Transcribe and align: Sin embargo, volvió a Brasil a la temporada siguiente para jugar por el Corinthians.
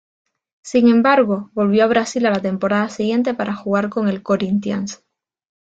Sin 0.63 0.87
embargo, 0.87 1.51
volvió 1.53 1.83
a 1.83 1.87
Brasil 1.87 2.25
a 2.25 2.31
la 2.31 2.41
temporada 2.41 2.89
siguiente 2.89 3.35
para 3.35 3.53
jugar 3.53 3.91
por 3.91 4.09
el 4.09 4.23
Corinthians. 4.23 5.03